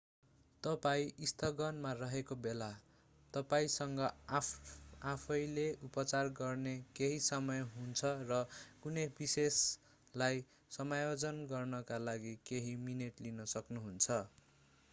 तपाईं 0.63 1.25
स्थगनमा 1.31 1.89
रहेको 1.95 2.35
बेला 2.37 2.69
तपाईंसँग 3.33 3.99
आफैले 5.09 5.65
उपचार 5.87 6.31
गर्ने 6.39 6.73
केही 6.95 7.19
समय 7.25 7.61
हुन्छ 7.75 8.11
र 8.25 8.39
कुनै 8.85 9.03
विशेषलाई 9.19 10.43
समायोजन 10.71 11.43
गर्नका 11.47 12.01
लागि 12.07 12.33
केही 12.45 12.73
मिनेट 12.83 13.23
लिन 13.27 13.45
सक्नुहुन्छ 13.53 14.19